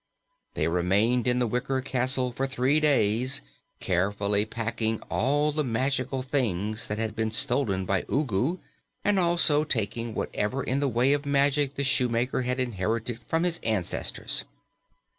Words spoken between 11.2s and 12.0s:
magic the